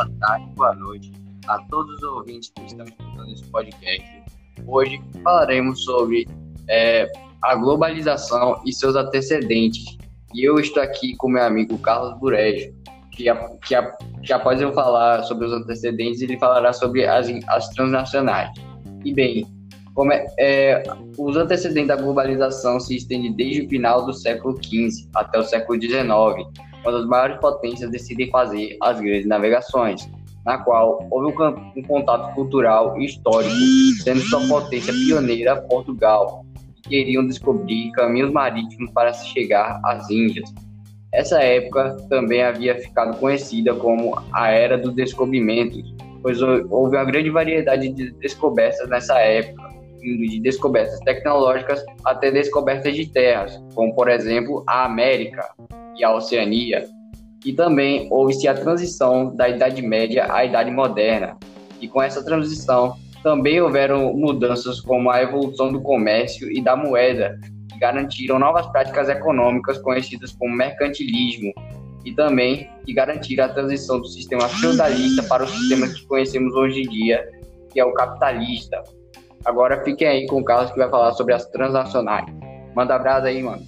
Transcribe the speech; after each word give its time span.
boa 0.00 0.10
tarde, 0.20 0.46
boa 0.56 0.74
noite 0.76 1.12
a 1.46 1.58
todos 1.64 1.96
os 1.96 2.02
ouvintes 2.02 2.50
que 2.54 2.64
estão 2.64 2.86
escutando 2.86 3.32
esse 3.32 3.44
podcast. 3.50 4.22
Hoje 4.66 5.00
falaremos 5.22 5.84
sobre 5.84 6.26
é, 6.68 7.10
a 7.42 7.54
globalização 7.54 8.62
e 8.64 8.72
seus 8.72 8.96
antecedentes. 8.96 9.98
E 10.34 10.44
eu 10.44 10.58
estou 10.58 10.82
aqui 10.82 11.16
com 11.16 11.28
meu 11.28 11.42
amigo 11.42 11.76
Carlos 11.78 12.18
Burejo, 12.18 12.72
que, 13.12 13.24
que, 13.66 13.74
que 14.22 14.32
após 14.32 14.60
eu 14.60 14.72
falar 14.72 15.22
sobre 15.24 15.46
os 15.46 15.52
antecedentes, 15.52 16.22
ele 16.22 16.38
falará 16.38 16.72
sobre 16.72 17.06
as, 17.06 17.28
as 17.48 17.68
transnacionais. 17.70 18.50
E 19.04 19.12
bem, 19.12 19.46
como 19.94 20.12
é, 20.12 20.24
é, 20.38 20.82
os 21.18 21.36
antecedentes 21.36 21.88
da 21.88 21.96
globalização 21.96 22.80
se 22.80 22.96
estendem 22.96 23.34
desde 23.34 23.62
o 23.62 23.68
final 23.68 24.06
do 24.06 24.14
século 24.14 24.56
XV 24.62 25.08
até 25.14 25.38
o 25.38 25.44
século 25.44 25.80
XIX, 25.80 26.69
quando 26.82 26.98
as 26.98 27.06
maiores 27.06 27.38
potências 27.38 27.90
decidem 27.90 28.30
fazer 28.30 28.76
as 28.82 29.00
grandes 29.00 29.26
navegações, 29.26 30.08
na 30.44 30.58
qual 30.58 31.06
houve 31.10 31.32
um, 31.32 31.72
um 31.76 31.82
contato 31.82 32.34
cultural 32.34 32.98
e 32.98 33.04
histórico, 33.04 33.54
sendo 34.02 34.20
sua 34.20 34.40
potência 34.46 34.92
pioneira 34.92 35.56
Portugal, 35.62 36.44
que 36.76 36.88
queriam 36.88 37.26
descobrir 37.26 37.90
caminhos 37.92 38.32
marítimos 38.32 38.90
para 38.92 39.12
se 39.12 39.28
chegar 39.28 39.80
às 39.84 40.08
Índias. 40.10 40.52
Essa 41.12 41.40
época 41.42 41.96
também 42.08 42.42
havia 42.42 42.76
ficado 42.76 43.18
conhecida 43.18 43.74
como 43.74 44.16
a 44.32 44.50
Era 44.50 44.78
dos 44.78 44.94
Descobrimentos, 44.94 45.94
pois 46.22 46.40
houve 46.40 46.96
uma 46.96 47.04
grande 47.04 47.30
variedade 47.30 47.88
de 47.88 48.12
descobertas 48.12 48.88
nessa 48.88 49.18
época, 49.18 49.70
indo 50.02 50.30
de 50.30 50.40
descobertas 50.40 50.98
tecnológicas 51.00 51.84
até 52.04 52.30
descobertas 52.30 52.94
de 52.94 53.06
terras, 53.06 53.60
como 53.74 53.94
por 53.94 54.08
exemplo 54.08 54.62
a 54.66 54.84
América 54.84 55.44
e 56.00 56.04
a 56.04 56.14
Oceania. 56.14 56.86
E 57.44 57.52
também 57.52 58.08
houve-se 58.10 58.48
a 58.48 58.54
transição 58.54 59.34
da 59.36 59.48
Idade 59.48 59.82
Média 59.82 60.26
à 60.32 60.44
Idade 60.44 60.70
Moderna. 60.70 61.36
E 61.80 61.86
com 61.86 62.02
essa 62.02 62.24
transição 62.24 62.96
também 63.22 63.60
houveram 63.60 64.12
mudanças 64.14 64.80
como 64.80 65.10
a 65.10 65.22
evolução 65.22 65.70
do 65.70 65.80
comércio 65.80 66.50
e 66.50 66.62
da 66.62 66.74
moeda, 66.74 67.38
que 67.70 67.78
garantiram 67.78 68.38
novas 68.38 68.66
práticas 68.68 69.08
econômicas 69.08 69.78
conhecidas 69.78 70.32
como 70.32 70.56
mercantilismo, 70.56 71.52
e 72.04 72.14
também 72.14 72.68
que 72.86 72.94
garantiram 72.94 73.44
a 73.44 73.48
transição 73.48 74.00
do 74.00 74.06
sistema 74.06 74.48
feudalista 74.48 75.22
para 75.24 75.44
o 75.44 75.46
sistema 75.46 75.86
que 75.86 76.06
conhecemos 76.06 76.54
hoje 76.54 76.82
em 76.82 76.88
dia, 76.88 77.28
que 77.70 77.78
é 77.78 77.84
o 77.84 77.92
capitalista. 77.92 78.82
Agora 79.44 79.84
fiquem 79.84 80.08
aí 80.08 80.26
com 80.26 80.40
o 80.40 80.44
Carlos 80.44 80.70
que 80.72 80.78
vai 80.78 80.88
falar 80.88 81.12
sobre 81.12 81.34
as 81.34 81.44
transnacionais. 81.46 82.26
Manda 82.74 82.94
abraço 82.94 83.26
aí, 83.26 83.42
mano. 83.42 83.62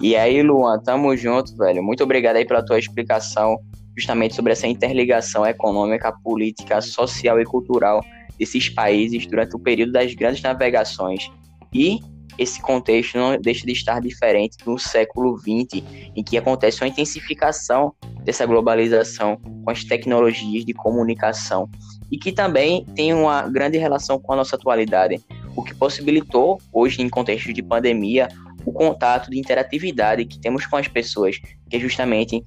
E 0.00 0.14
aí, 0.14 0.42
Luan, 0.42 0.78
tamo 0.78 1.16
junto, 1.16 1.56
velho. 1.56 1.82
Muito 1.82 2.04
obrigado 2.04 2.36
aí 2.36 2.46
pela 2.46 2.64
tua 2.64 2.78
explicação 2.78 3.56
justamente 3.96 4.34
sobre 4.34 4.52
essa 4.52 4.66
interligação 4.66 5.44
econômica, 5.44 6.12
política, 6.22 6.80
social 6.80 7.40
e 7.40 7.44
cultural 7.44 8.00
desses 8.38 8.68
países 8.68 9.26
durante 9.26 9.56
o 9.56 9.58
período 9.58 9.92
das 9.92 10.14
grandes 10.14 10.40
navegações. 10.40 11.28
E 11.74 11.98
esse 12.38 12.62
contexto 12.62 13.18
não 13.18 13.36
deixa 13.36 13.66
de 13.66 13.72
estar 13.72 14.00
diferente 14.00 14.56
no 14.64 14.78
século 14.78 15.36
XX, 15.36 15.82
em 16.14 16.22
que 16.22 16.38
acontece 16.38 16.80
uma 16.80 16.88
intensificação 16.88 17.92
dessa 18.22 18.46
globalização 18.46 19.36
com 19.36 19.70
as 19.70 19.82
tecnologias 19.82 20.64
de 20.64 20.72
comunicação 20.72 21.68
e 22.10 22.16
que 22.16 22.30
também 22.30 22.84
tem 22.94 23.12
uma 23.12 23.48
grande 23.48 23.76
relação 23.76 24.20
com 24.20 24.32
a 24.32 24.36
nossa 24.36 24.54
atualidade, 24.54 25.20
o 25.56 25.62
que 25.64 25.74
possibilitou, 25.74 26.60
hoje 26.72 27.02
em 27.02 27.08
contexto 27.08 27.52
de 27.52 27.62
pandemia, 27.62 28.28
o 28.64 28.72
contato 28.72 29.30
de 29.30 29.38
interatividade 29.38 30.24
que 30.24 30.38
temos 30.38 30.66
com 30.66 30.76
as 30.76 30.88
pessoas, 30.88 31.38
que 31.68 31.76
é 31.76 31.80
justamente 31.80 32.44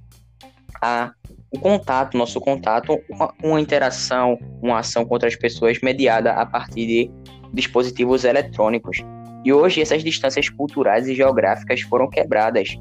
a, 0.82 1.12
o 1.52 1.60
contato, 1.60 2.18
nosso 2.18 2.40
contato, 2.40 3.00
uma, 3.10 3.34
uma 3.44 3.62
interação, 3.62 4.38
uma 4.62 4.80
ação 4.80 5.06
com 5.06 5.14
outras 5.14 5.36
pessoas 5.36 5.80
mediada 5.82 6.32
a 6.34 6.46
partir 6.46 6.88
de 6.88 7.12
dispositivos 7.54 8.24
eletrônicos. 8.24 8.98
E 9.44 9.52
hoje 9.52 9.82
essas 9.82 10.04
distâncias 10.04 10.50
culturais 10.50 11.08
e 11.08 11.16
geográficas 11.16 11.82
foram 11.82 12.10
quebradas, 12.10 12.78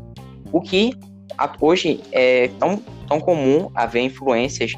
o 0.53 0.61
que 0.61 0.93
hoje 1.61 2.01
é 2.13 2.49
tão, 2.59 2.77
tão 3.09 3.21
comum 3.21 3.71
haver 3.75 4.03
influências, 4.03 4.73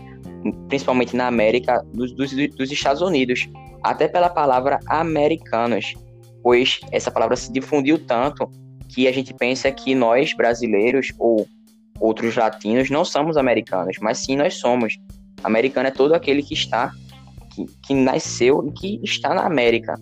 principalmente 0.68 1.16
na 1.16 1.26
América, 1.26 1.84
dos, 1.92 2.12
dos, 2.12 2.32
dos 2.32 2.70
Estados 2.70 3.02
Unidos, 3.02 3.48
até 3.82 4.06
pela 4.06 4.28
palavra 4.28 4.78
americanos, 4.86 5.94
pois 6.42 6.80
essa 6.90 7.10
palavra 7.10 7.36
se 7.36 7.52
difundiu 7.52 7.98
tanto 7.98 8.50
que 8.88 9.08
a 9.08 9.12
gente 9.12 9.32
pensa 9.34 9.70
que 9.72 9.94
nós, 9.94 10.34
brasileiros 10.34 11.12
ou 11.18 11.46
outros 11.98 12.36
latinos, 12.36 12.90
não 12.90 13.04
somos 13.04 13.36
americanos, 13.36 13.96
mas 14.00 14.18
sim 14.18 14.36
nós 14.36 14.54
somos. 14.54 14.98
Americano 15.42 15.88
é 15.88 15.90
todo 15.90 16.14
aquele 16.14 16.42
que 16.42 16.54
está, 16.54 16.92
que, 17.54 17.66
que 17.82 17.94
nasceu 17.94 18.66
e 18.66 18.72
que 18.72 19.00
está 19.02 19.34
na 19.34 19.46
América. 19.46 19.94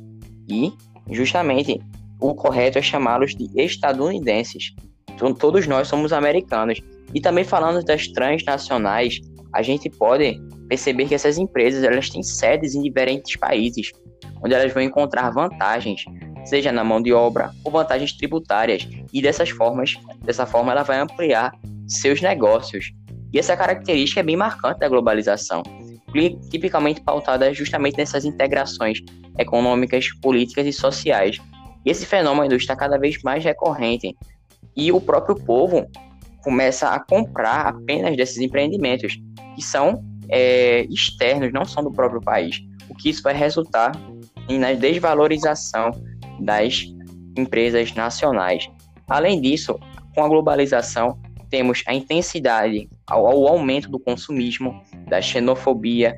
E, 0.48 0.72
justamente, 1.10 1.80
o 2.20 2.34
correto 2.34 2.78
é 2.78 2.82
chamá-los 2.82 3.34
de 3.34 3.48
estadunidenses. 3.60 4.74
Então, 5.10 5.32
todos 5.32 5.66
nós 5.66 5.88
somos 5.88 6.12
americanos. 6.12 6.80
E 7.14 7.20
também 7.20 7.44
falando 7.44 7.84
das 7.84 8.08
transnacionais, 8.08 9.20
a 9.52 9.62
gente 9.62 9.88
pode 9.90 10.40
perceber 10.68 11.06
que 11.06 11.14
essas 11.14 11.38
empresas 11.38 11.82
elas 11.82 12.08
têm 12.08 12.22
sedes 12.22 12.74
em 12.74 12.82
diferentes 12.82 13.36
países, 13.36 13.90
onde 14.42 14.54
elas 14.54 14.72
vão 14.72 14.82
encontrar 14.82 15.30
vantagens 15.30 16.04
seja 16.44 16.72
na 16.72 16.84
mão 16.84 17.00
de 17.00 17.12
obra 17.12 17.50
ou 17.64 17.70
vantagens 17.70 18.12
tributárias, 18.12 18.88
e 19.12 19.22
dessas 19.22 19.50
formas, 19.50 19.94
dessa 20.22 20.46
forma 20.46 20.72
ela 20.72 20.82
vai 20.82 20.98
ampliar 20.98 21.52
seus 21.86 22.20
negócios. 22.20 22.92
E 23.32 23.38
essa 23.38 23.56
característica 23.56 24.20
é 24.20 24.22
bem 24.22 24.36
marcante 24.36 24.80
da 24.80 24.88
globalização, 24.88 25.62
tipicamente 26.50 27.00
pautada 27.00 27.52
justamente 27.54 27.96
nessas 27.96 28.24
integrações 28.24 28.98
econômicas, 29.38 30.08
políticas 30.20 30.66
e 30.66 30.72
sociais. 30.72 31.38
E 31.84 31.90
esse 31.90 32.04
fenômeno 32.04 32.54
está 32.54 32.74
cada 32.74 32.98
vez 32.98 33.22
mais 33.22 33.44
recorrente, 33.44 34.16
e 34.76 34.92
o 34.92 35.00
próprio 35.00 35.36
povo 35.36 35.86
começa 36.42 36.88
a 36.88 36.98
comprar 36.98 37.66
apenas 37.66 38.16
desses 38.16 38.38
empreendimentos, 38.38 39.18
que 39.54 39.62
são 39.62 40.02
é, 40.28 40.84
externos, 40.90 41.52
não 41.52 41.64
são 41.64 41.82
do 41.82 41.92
próprio 41.92 42.20
país, 42.20 42.60
o 42.88 42.94
que 42.94 43.10
isso 43.10 43.22
vai 43.22 43.34
resultar 43.34 43.92
na 44.48 44.72
desvalorização 44.72 45.92
das 46.40 46.86
empresas 47.36 47.94
nacionais. 47.94 48.68
Além 49.08 49.40
disso, 49.40 49.78
com 50.14 50.24
a 50.24 50.28
globalização, 50.28 51.18
temos 51.48 51.82
a 51.86 51.94
intensidade 51.94 52.88
ao, 53.06 53.26
ao 53.26 53.48
aumento 53.48 53.90
do 53.90 53.98
consumismo, 53.98 54.80
da 55.08 55.20
xenofobia. 55.20 56.16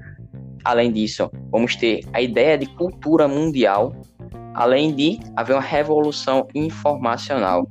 Além 0.65 0.93
disso, 0.93 1.31
vamos 1.51 1.75
ter 1.75 2.05
a 2.13 2.21
ideia 2.21 2.57
de 2.59 2.67
cultura 2.67 3.27
mundial, 3.27 3.95
além 4.55 4.95
de 4.95 5.19
haver 5.35 5.55
uma 5.55 5.63
revolução 5.63 6.47
informacional. 6.55 7.67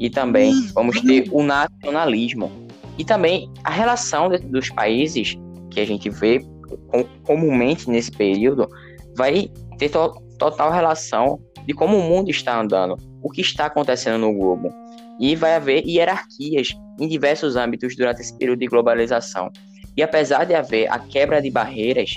E 0.00 0.08
também 0.10 0.52
vamos 0.74 1.00
ter 1.02 1.28
o 1.30 1.42
nacionalismo. 1.42 2.50
E 2.98 3.04
também 3.04 3.48
a 3.62 3.70
relação 3.70 4.28
dos 4.28 4.70
países 4.70 5.36
que 5.70 5.80
a 5.80 5.86
gente 5.86 6.10
vê 6.10 6.40
com, 6.88 7.04
comumente 7.24 7.88
nesse 7.88 8.10
período 8.10 8.68
vai 9.16 9.50
ter 9.78 9.90
to, 9.90 10.14
total 10.38 10.72
relação 10.72 11.38
de 11.66 11.72
como 11.74 11.96
o 11.96 12.02
mundo 12.02 12.30
está 12.30 12.60
andando, 12.60 12.96
o 13.22 13.30
que 13.30 13.40
está 13.40 13.66
acontecendo 13.66 14.18
no 14.18 14.34
globo. 14.34 14.72
E 15.20 15.36
vai 15.36 15.54
haver 15.54 15.86
hierarquias 15.86 16.76
em 16.98 17.08
diversos 17.08 17.56
âmbitos 17.56 17.96
durante 17.96 18.20
esse 18.20 18.36
período 18.36 18.58
de 18.58 18.66
globalização. 18.66 19.50
E 19.96 20.02
apesar 20.02 20.44
de 20.44 20.54
haver 20.54 20.90
a 20.90 20.98
quebra 20.98 21.40
de 21.40 21.50
barreiras 21.50 22.14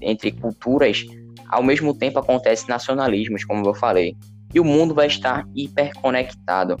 entre 0.00 0.30
culturas, 0.30 1.04
ao 1.48 1.62
mesmo 1.62 1.94
tempo 1.94 2.18
acontece 2.18 2.68
nacionalismos, 2.68 3.44
como 3.44 3.66
eu 3.66 3.74
falei. 3.74 4.16
E 4.54 4.60
o 4.60 4.64
mundo 4.64 4.94
vai 4.94 5.06
estar 5.06 5.46
hiperconectado. 5.54 6.76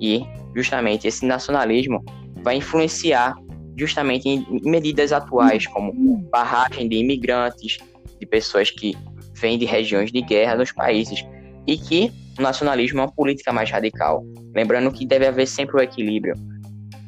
E 0.00 0.22
justamente 0.54 1.06
esse 1.06 1.24
nacionalismo 1.24 2.04
vai 2.42 2.56
influenciar 2.56 3.34
justamente 3.76 4.28
em 4.28 4.46
medidas 4.64 5.12
atuais, 5.12 5.66
como 5.66 5.92
barragem 6.30 6.88
de 6.88 6.96
imigrantes, 6.96 7.78
de 8.18 8.26
pessoas 8.26 8.70
que 8.70 8.96
vêm 9.34 9.58
de 9.58 9.66
regiões 9.66 10.10
de 10.10 10.22
guerra 10.22 10.56
nos 10.56 10.72
países, 10.72 11.24
e 11.66 11.76
que 11.76 12.12
o 12.38 12.42
nacionalismo 12.42 13.00
é 13.00 13.02
uma 13.02 13.12
política 13.12 13.52
mais 13.52 13.70
radical. 13.70 14.24
Lembrando 14.54 14.90
que 14.92 15.06
deve 15.06 15.26
haver 15.26 15.46
sempre 15.46 15.76
o 15.76 15.80
equilíbrio, 15.80 16.34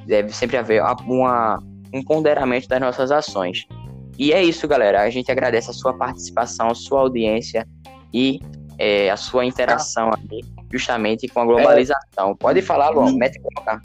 deve 0.07 0.35
sempre 0.35 0.57
haver 0.57 0.83
uma, 1.07 1.63
um 1.93 2.03
ponderamento 2.03 2.69
das 2.69 2.81
nossas 2.81 3.11
ações. 3.11 3.67
E 4.19 4.33
é 4.33 4.43
isso, 4.43 4.67
galera. 4.67 5.03
A 5.03 5.11
gente 5.11 5.31
agradece 5.31 5.71
a 5.71 5.75
sua 5.75 5.95
participação, 5.95 6.69
a 6.69 6.75
sua 6.75 7.01
audiência 7.01 7.67
e 8.13 8.41
é, 8.79 9.11
a 9.11 9.17
sua 9.17 9.45
interação 9.45 10.11
aqui, 10.11 10.41
justamente 10.73 11.29
com 11.29 11.41
a 11.41 11.45
globalização. 11.45 12.35
Pode 12.37 12.63
falar, 12.63 12.91
Luan, 12.91 13.15
mete 13.15 13.39
colocar. 13.41 13.81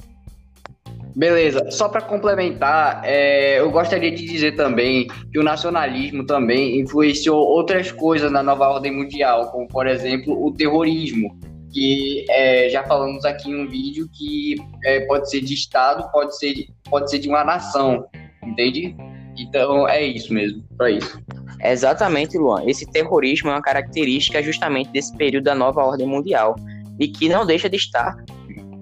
Beleza, 1.15 1.69
só 1.69 1.88
para 1.88 2.01
complementar, 2.01 3.01
é, 3.06 3.60
eu 3.60 3.69
gostaria 3.69 4.12
de 4.12 4.25
dizer 4.25 4.56
também 4.56 5.07
que 5.31 5.38
o 5.38 5.44
nacionalismo 5.44 6.25
também 6.25 6.80
influenciou 6.80 7.38
outras 7.38 7.92
coisas 7.92 8.31
na 8.31 8.42
nova 8.42 8.68
ordem 8.68 8.92
mundial, 8.92 9.51
como 9.51 9.68
por 9.68 9.86
exemplo 9.86 10.44
o 10.44 10.51
terrorismo, 10.51 11.38
que 11.71 12.25
é, 12.30 12.68
já 12.69 12.83
falamos 12.83 13.25
aqui 13.25 13.51
em 13.51 13.62
um 13.62 13.68
vídeo 13.68 14.10
que 14.12 14.56
é, 14.86 15.01
pode 15.01 15.30
ser 15.30 15.42
de 15.42 15.54
Estado, 15.54 16.10
pode 16.12 16.36
ser, 16.38 16.65
pode 16.89 17.10
ser 17.12 17.19
de 17.19 17.30
uma 17.30 17.44
nação, 17.44 18.06
entende? 18.44 18.95
Então 19.38 19.88
é 19.88 20.04
isso 20.04 20.33
mesmo, 20.33 20.63
só 20.75 20.88
isso. 20.88 21.19
Exatamente, 21.63 22.38
Luan. 22.38 22.63
Esse 22.66 22.89
terrorismo 22.92 23.50
é 23.50 23.54
uma 23.54 23.62
característica 23.62 24.42
justamente 24.42 24.92
desse 24.92 25.16
período 25.16 25.45
da 25.45 25.56
nova 25.56 25.83
ordem 25.83 26.07
mundial 26.07 26.56
e 27.00 27.07
que 27.07 27.30
não 27.30 27.45
deixa 27.45 27.69
de 27.69 27.77
estar 27.77 28.16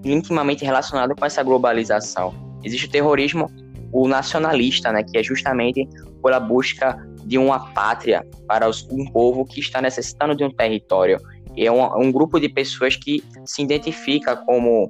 intimamente 0.04 0.64
relacionado 0.64 1.14
com 1.14 1.24
essa 1.24 1.42
globalização. 1.42 2.34
Existe 2.64 2.86
o 2.86 2.90
terrorismo 2.90 3.50
o 3.92 4.08
nacionalista, 4.08 4.90
né, 4.90 5.02
que 5.02 5.18
é 5.18 5.22
justamente 5.22 5.86
pela 6.22 6.40
busca 6.40 6.96
de 7.24 7.36
uma 7.36 7.72
pátria 7.72 8.26
para 8.48 8.68
os, 8.68 8.88
um 8.90 9.04
povo 9.04 9.44
que 9.44 9.60
está 9.60 9.82
necessitando 9.82 10.34
de 10.34 10.42
um 10.42 10.50
território. 10.50 11.20
É 11.56 11.70
um, 11.70 12.00
um 12.00 12.10
grupo 12.10 12.40
de 12.40 12.48
pessoas 12.48 12.96
que 12.96 13.22
se 13.44 13.62
identifica 13.62 14.34
como 14.34 14.88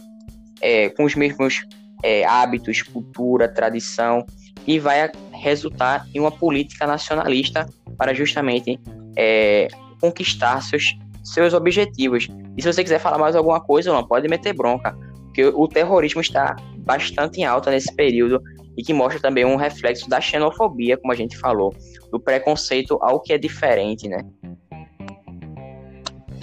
é, 0.60 0.88
com 0.90 1.04
os 1.04 1.16
mesmos 1.16 1.66
é, 2.02 2.24
hábitos, 2.24 2.82
cultura, 2.82 3.48
tradição, 3.48 4.24
e 4.64 4.78
vai 4.78 5.10
resultar 5.32 6.06
em 6.14 6.20
uma 6.20 6.30
política 6.30 6.86
nacionalista 6.86 7.66
para 7.98 8.14
justamente 8.14 8.78
é, 9.16 9.66
conquistar 10.00 10.62
seus, 10.62 10.96
seus 11.22 11.54
objetivos. 11.54 12.28
E 12.56 12.62
se 12.62 12.72
você 12.72 12.82
quiser 12.82 12.98
falar 12.98 13.18
mais 13.18 13.36
alguma 13.36 13.60
coisa, 13.60 13.92
não 13.92 14.06
pode 14.06 14.28
meter 14.28 14.52
bronca, 14.52 14.96
porque 15.24 15.46
o 15.46 15.66
terrorismo 15.68 16.20
está 16.20 16.56
bastante 16.78 17.40
em 17.40 17.44
alta 17.44 17.70
nesse 17.70 17.94
período 17.94 18.40
e 18.76 18.82
que 18.82 18.92
mostra 18.92 19.20
também 19.20 19.44
um 19.44 19.56
reflexo 19.56 20.08
da 20.08 20.20
xenofobia, 20.20 20.96
como 20.96 21.12
a 21.12 21.16
gente 21.16 21.36
falou, 21.36 21.74
do 22.10 22.18
preconceito 22.18 22.98
ao 23.02 23.20
que 23.20 23.32
é 23.32 23.38
diferente, 23.38 24.08
né? 24.08 24.18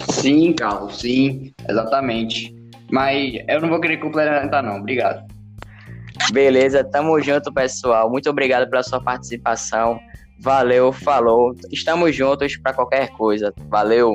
Sim, 0.08 0.52
Carlos, 0.52 1.00
sim, 1.00 1.52
exatamente. 1.68 2.54
Mas 2.90 3.34
eu 3.48 3.60
não 3.60 3.68
vou 3.68 3.80
querer 3.80 3.98
complementar, 3.98 4.62
não. 4.62 4.78
Obrigado. 4.78 5.24
Beleza, 6.32 6.84
tamo 6.84 7.20
junto, 7.20 7.52
pessoal. 7.52 8.10
Muito 8.10 8.28
obrigado 8.28 8.68
pela 8.68 8.82
sua 8.82 9.00
participação. 9.00 9.98
Valeu, 10.40 10.92
falou. 10.92 11.54
Estamos 11.70 12.14
juntos 12.14 12.56
para 12.56 12.72
qualquer 12.72 13.10
coisa. 13.10 13.52
Valeu. 13.68 14.12